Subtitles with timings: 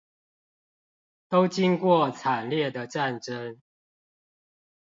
[1.29, 3.59] 都經過慘烈的戰爭